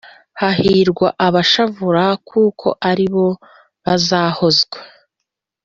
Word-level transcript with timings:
Hahirwa 0.41 1.07
abashavura, 1.27 2.05
Kuko 2.29 2.67
ari 2.89 3.05
bo 3.13 3.27
bazahozwa 3.83 4.77